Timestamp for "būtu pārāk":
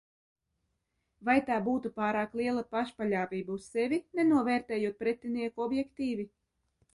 1.67-2.33